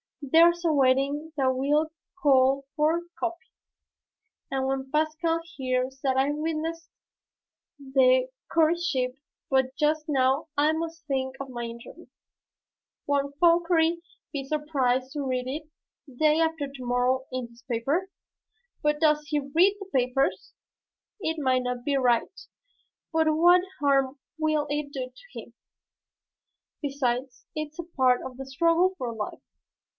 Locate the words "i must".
10.57-11.05